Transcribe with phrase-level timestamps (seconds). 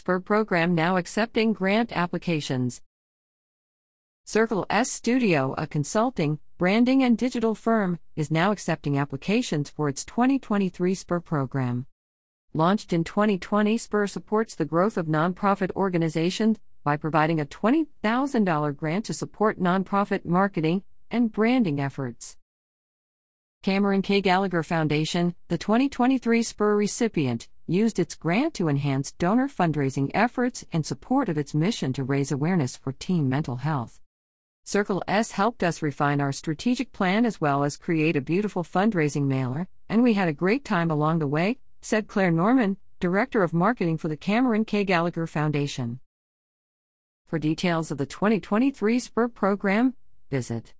[0.00, 2.80] SPUR program now accepting grant applications.
[4.24, 10.06] Circle S Studio, a consulting, branding, and digital firm, is now accepting applications for its
[10.06, 11.84] 2023 SPUR program.
[12.54, 19.04] Launched in 2020, SPUR supports the growth of nonprofit organizations by providing a $20,000 grant
[19.04, 22.38] to support nonprofit marketing and branding efforts.
[23.62, 24.22] Cameron K.
[24.22, 30.82] Gallagher Foundation, the 2023 SPUR recipient, used its grant to enhance donor fundraising efforts in
[30.82, 34.00] support of its mission to raise awareness for teen mental health.
[34.64, 39.26] Circle S helped us refine our strategic plan as well as create a beautiful fundraising
[39.26, 43.54] mailer, and we had a great time along the way, said Claire Norman, Director of
[43.54, 44.84] Marketing for the Cameron K.
[44.84, 46.00] Gallagher Foundation.
[47.26, 49.94] For details of the 2023 SPUR program,
[50.28, 50.74] visit